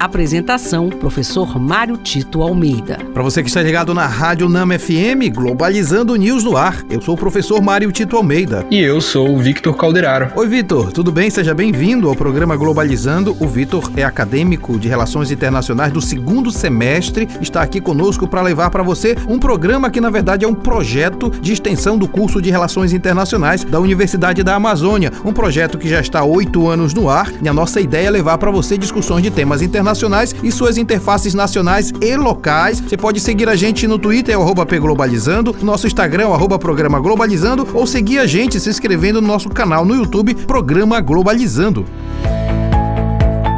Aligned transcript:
Apresentação: 0.00 0.88
Professor 0.88 1.60
Mário 1.60 1.98
Tito 1.98 2.40
Almeida. 2.40 2.96
Para 3.12 3.22
você 3.22 3.42
que 3.42 3.48
está 3.48 3.62
ligado 3.62 3.92
na 3.92 4.06
Rádio 4.06 4.48
Nama 4.48 4.78
FM, 4.78 5.28
Globalizando 5.30 6.16
News 6.16 6.42
no 6.42 6.56
ar. 6.56 6.82
Eu 6.88 7.02
sou 7.02 7.14
o 7.14 7.18
professor 7.18 7.60
Mário 7.60 7.92
Tito 7.92 8.16
Almeida. 8.16 8.64
E 8.70 8.80
eu 8.80 8.98
sou 9.02 9.30
o 9.30 9.38
Victor 9.38 9.76
Calderaro. 9.76 10.32
Oi, 10.34 10.48
Victor, 10.48 10.90
tudo 10.90 11.12
bem? 11.12 11.28
Seja 11.28 11.52
bem-vindo 11.52 12.08
ao 12.08 12.16
programa 12.16 12.56
Globalizando. 12.56 13.36
O 13.38 13.46
Victor 13.46 13.92
é 13.94 14.02
acadêmico 14.02 14.78
de 14.78 14.88
Relações 14.88 15.30
Internacionais 15.30 15.92
do 15.92 16.00
segundo 16.00 16.50
semestre. 16.50 17.28
Está 17.38 17.60
aqui 17.60 17.78
conosco 17.78 18.26
para 18.26 18.40
levar 18.40 18.70
para 18.70 18.82
você 18.82 19.14
um 19.28 19.38
programa 19.38 19.90
que, 19.90 20.00
na 20.00 20.08
verdade, 20.08 20.46
é 20.46 20.48
um 20.48 20.54
projeto 20.54 21.28
de 21.28 21.52
extensão 21.52 21.98
do 21.98 22.08
curso 22.08 22.40
de 22.40 22.50
Relações 22.50 22.94
Internacionais 22.94 23.64
da 23.64 23.78
Universidade 23.78 24.42
da 24.42 24.54
Amazônia. 24.54 25.12
Um 25.26 25.32
projeto 25.34 25.76
que 25.76 25.90
já 25.90 26.00
está 26.00 26.20
há 26.20 26.24
oito 26.24 26.70
anos 26.70 26.94
no 26.94 27.10
ar 27.10 27.30
e 27.42 27.46
a 27.46 27.52
nossa 27.52 27.82
ideia 27.82 28.06
é 28.06 28.10
levar 28.10 28.38
para 28.38 28.50
você 28.50 28.78
discussões 28.78 29.22
de 29.22 29.30
temas 29.30 29.60
internacionais 29.60 29.89
internacionais 29.90 30.34
e 30.42 30.52
suas 30.52 30.78
interfaces 30.78 31.34
nacionais 31.34 31.92
e 32.00 32.16
locais. 32.16 32.80
Você 32.80 32.96
pode 32.96 33.20
seguir 33.20 33.48
a 33.48 33.56
gente 33.56 33.86
no 33.86 33.98
Twitter, 33.98 34.38
arroba 34.38 34.64
pglobalizando, 34.64 35.54
no 35.58 35.64
nosso 35.64 35.86
Instagram, 35.86 36.28
arroba 36.28 36.58
programa 36.58 37.00
globalizando, 37.00 37.66
ou 37.74 37.86
seguir 37.86 38.18
a 38.18 38.26
gente 38.26 38.60
se 38.60 38.70
inscrevendo 38.70 39.20
no 39.20 39.26
nosso 39.26 39.48
canal 39.48 39.84
no 39.84 39.94
YouTube, 39.94 40.34
Programa 40.34 41.00
Globalizando. 41.00 41.84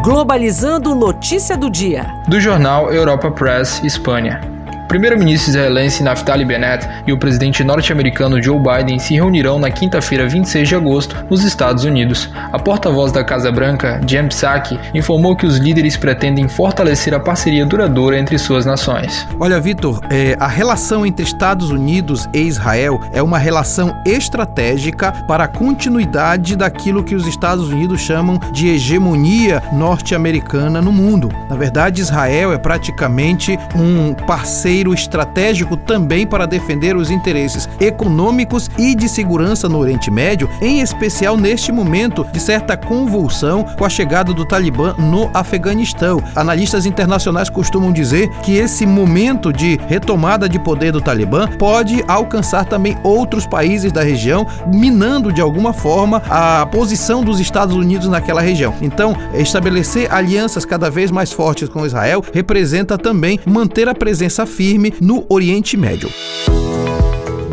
Globalizando 0.02 0.94
notícia 0.94 1.56
do 1.56 1.70
dia. 1.70 2.06
Do 2.28 2.40
jornal 2.40 2.92
Europa 2.92 3.30
Press, 3.30 3.80
Espanha 3.84 4.51
primeiro-ministro 4.92 5.48
israelense 5.48 6.02
Naftali 6.02 6.44
Bennett 6.44 6.86
e 7.06 7.14
o 7.14 7.18
presidente 7.18 7.64
norte-americano 7.64 8.42
Joe 8.42 8.58
Biden 8.58 8.98
se 8.98 9.14
reunirão 9.14 9.58
na 9.58 9.70
quinta-feira, 9.70 10.28
26 10.28 10.68
de 10.68 10.74
agosto, 10.74 11.16
nos 11.30 11.42
Estados 11.44 11.84
Unidos. 11.84 12.28
A 12.52 12.58
porta-voz 12.58 13.10
da 13.10 13.24
Casa 13.24 13.50
Branca, 13.50 14.02
Jen 14.06 14.28
Psaki, 14.28 14.78
informou 14.92 15.34
que 15.34 15.46
os 15.46 15.56
líderes 15.56 15.96
pretendem 15.96 16.46
fortalecer 16.46 17.14
a 17.14 17.20
parceria 17.20 17.64
duradoura 17.64 18.18
entre 18.18 18.36
suas 18.36 18.66
nações. 18.66 19.26
Olha, 19.40 19.58
Vitor, 19.58 19.98
é, 20.10 20.36
a 20.38 20.46
relação 20.46 21.06
entre 21.06 21.24
Estados 21.24 21.70
Unidos 21.70 22.28
e 22.34 22.40
Israel 22.40 23.00
é 23.14 23.22
uma 23.22 23.38
relação 23.38 23.96
estratégica 24.04 25.10
para 25.26 25.44
a 25.44 25.48
continuidade 25.48 26.54
daquilo 26.54 27.02
que 27.02 27.14
os 27.14 27.26
Estados 27.26 27.70
Unidos 27.70 28.02
chamam 28.02 28.38
de 28.52 28.68
hegemonia 28.68 29.62
norte-americana 29.72 30.82
no 30.82 30.92
mundo. 30.92 31.30
Na 31.48 31.56
verdade, 31.56 32.02
Israel 32.02 32.52
é 32.52 32.58
praticamente 32.58 33.58
um 33.74 34.12
parceiro 34.12 34.81
parceiro 34.82 34.94
estratégico 34.94 35.76
também 35.76 36.26
para 36.26 36.46
defender 36.46 36.96
os 36.96 37.10
interesses 37.10 37.68
econômicos 37.80 38.68
e 38.76 38.94
de 38.94 39.08
segurança 39.08 39.68
no 39.68 39.78
Oriente 39.78 40.10
Médio, 40.10 40.48
em 40.60 40.80
especial 40.80 41.36
neste 41.36 41.70
momento 41.70 42.26
de 42.32 42.40
certa 42.40 42.76
convulsão 42.76 43.64
com 43.78 43.84
a 43.84 43.88
chegada 43.88 44.32
do 44.32 44.44
Talibã 44.44 44.94
no 44.98 45.30
Afeganistão. 45.32 46.22
Analistas 46.34 46.86
internacionais 46.86 47.48
costumam 47.48 47.92
dizer 47.92 48.28
que 48.42 48.56
esse 48.56 48.84
momento 48.86 49.52
de 49.52 49.78
retomada 49.86 50.48
de 50.48 50.58
poder 50.58 50.92
do 50.92 51.00
Talibã 51.00 51.46
pode 51.58 52.02
alcançar 52.08 52.64
também 52.64 52.96
outros 53.02 53.46
países 53.46 53.92
da 53.92 54.02
região, 54.02 54.46
minando 54.66 55.32
de 55.32 55.40
alguma 55.40 55.72
forma 55.72 56.22
a 56.28 56.66
posição 56.66 57.22
dos 57.22 57.38
Estados 57.38 57.76
Unidos 57.76 58.08
naquela 58.08 58.40
região. 58.40 58.74
Então, 58.80 59.14
estabelecer 59.34 60.12
alianças 60.12 60.64
cada 60.64 60.90
vez 60.90 61.10
mais 61.10 61.30
fortes 61.30 61.68
com 61.68 61.86
Israel 61.86 62.24
representa 62.32 62.98
também 62.98 63.38
manter 63.46 63.88
a 63.88 63.94
presença 63.94 64.44
firme 64.46 64.71
firme 64.72 64.94
no 65.00 65.26
Oriente 65.28 65.76
Médio. 65.76 66.08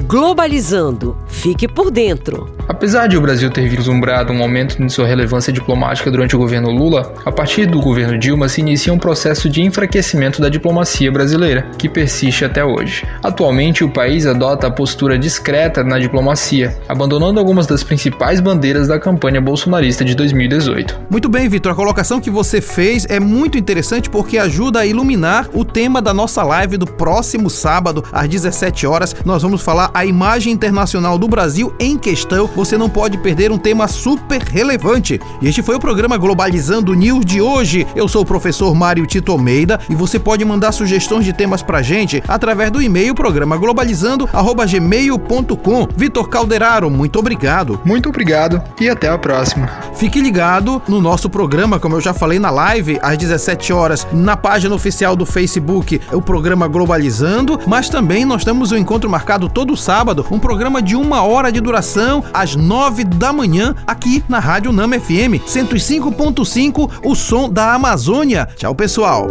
Globalizando. 0.08 1.17
Fique 1.28 1.67
por 1.67 1.92
dentro. 1.92 2.58
Apesar 2.70 3.08
de 3.08 3.17
o 3.17 3.22
Brasil 3.22 3.50
ter 3.50 3.67
vislumbrado 3.67 4.31
um 4.31 4.44
aumento 4.44 4.78
de 4.78 4.94
sua 4.94 5.08
relevância 5.08 5.52
diplomática 5.52 6.12
durante 6.12 6.36
o 6.36 6.39
governo 6.39 6.70
Lula, 6.70 7.16
a 7.25 7.31
partir 7.31 7.66
do 7.66 7.81
governo 7.81 8.16
Dilma 8.16 8.48
se 8.48 8.62
inicia 8.62 8.94
um 8.94 9.00
processo 9.00 9.50
de 9.50 9.64
enfraquecimento 9.64 10.39
da 10.39 10.50
diplomacia 10.50 11.12
brasileira, 11.12 11.67
que 11.79 11.90
persiste 11.90 12.46
até 12.46 12.63
hoje. 12.63 13.08
Atualmente, 13.24 13.84
o 13.84 13.90
país 13.90 14.28
adota 14.28 14.68
a 14.68 14.72
postura 14.72 15.18
discreta 15.18 15.84
na 15.84 15.97
diplomacia, 15.97 16.78
abandonando 16.88 17.40
algumas 17.40 17.66
das 17.66 17.84
principais 17.84 18.40
bandeiras 18.40 18.88
da 18.88 19.00
campanha 19.00 19.41
bolsonarista 19.41 20.06
de 20.06 20.13
2018. 20.13 20.96
Muito 21.09 21.28
bem, 21.28 21.50
Vitor, 21.50 21.72
a 21.72 21.75
colocação 21.75 22.22
que 22.22 22.29
você 22.29 22.62
fez 22.62 23.03
é 23.09 23.19
muito 23.19 23.58
interessante 23.58 24.12
porque 24.12 24.38
ajuda 24.38 24.81
a 24.81 24.85
iluminar 24.85 25.50
o 25.56 25.66
tema 25.66 26.03
da 26.03 26.13
nossa 26.13 26.44
live 26.44 26.78
do 26.78 26.85
próximo 26.85 27.50
sábado, 27.50 28.03
às 28.12 28.29
17 28.29 28.85
horas. 28.85 29.16
Nós 29.25 29.41
vamos 29.41 29.63
falar 29.63 29.90
a 29.91 30.06
imagem 30.06 30.53
internacional 30.53 31.18
do 31.18 31.28
Brasil 31.28 31.74
em 31.79 31.97
questão 31.97 32.47
você 32.59 32.78
não 32.78 32.90
pode 32.90 33.18
perder 33.18 33.53
um 33.53 33.58
tema 33.58 33.88
super 33.88 34.42
relevante. 34.42 35.18
E 35.42 35.47
este 35.47 35.62
foi 35.62 35.75
o 35.75 35.80
programa 35.80 36.18
Globalizando 36.18 36.94
News 36.94 37.24
de 37.24 37.40
hoje. 37.40 37.88
Eu 37.96 38.09
sou 38.09 38.24
o 38.24 38.25
professor 38.25 38.75
Mário 38.75 39.08
Tito 39.08 39.31
Almeida 39.31 39.80
e 39.90 39.96
você 39.96 40.20
pode 40.20 40.44
mandar 40.44 40.74
sugestões 40.74 41.24
de 41.24 41.31
temas 41.31 41.64
pra 41.64 41.81
gente 41.81 42.22
através 42.28 42.70
do 42.70 42.81
e-mail 42.81 43.16
programa 43.16 43.56
globalizando@gmail.com. 43.56 45.88
Vitor 45.96 46.28
Calderaro, 46.28 46.90
muito 46.90 47.18
obrigado. 47.18 47.80
Muito 47.86 48.09
obrigado 48.09 48.62
e 48.78 48.90
até 48.90 49.08
a 49.08 49.18
próxima. 49.18 49.70
Fique 49.96 50.20
ligado 50.20 50.81
no 50.86 51.00
nosso 51.00 51.30
programa, 51.30 51.80
como 51.80 51.96
eu 51.96 52.02
já 52.02 52.14
falei 52.14 52.40
na 52.40 52.50
live 52.50 53.00
às 53.02 53.18
17 53.18 53.72
horas, 53.72 54.06
na 54.12 54.36
página 54.36 54.76
oficial 54.76 55.16
do 55.16 55.26
Facebook, 55.26 56.02
o 56.12 56.22
programa 56.22 56.68
Globalizando, 56.68 57.58
mas 57.66 57.88
também 57.88 58.26
nós 58.26 58.44
temos 58.44 58.74
um 58.74 58.78
encontro 58.78 59.09
marcado 59.09 59.47
todo 59.47 59.78
sábado, 59.78 60.26
um 60.30 60.40
programa 60.40 60.81
de 60.81 60.97
uma 60.97 61.24
hora 61.24 61.53
de 61.53 61.62
duração 61.62 62.22
às 62.34 62.48
às 62.49 62.55
9 62.55 63.03
da 63.03 63.31
manhã, 63.31 63.75
aqui 63.85 64.23
na 64.27 64.39
Rádio 64.39 64.71
Nama 64.71 64.99
FM 64.99 65.37
105.5, 65.45 66.89
o 67.03 67.13
som 67.13 67.47
da 67.47 67.75
Amazônia. 67.75 68.47
Tchau, 68.55 68.73
pessoal. 68.73 69.27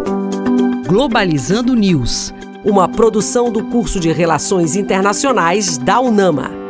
Globalizando 0.87 1.75
News, 1.75 2.33
uma 2.65 2.89
produção 2.89 3.51
do 3.51 3.65
curso 3.65 3.99
de 3.99 4.13
Relações 4.13 4.77
Internacionais 4.77 5.79
da 5.79 5.99
UNAMA. 5.99 6.68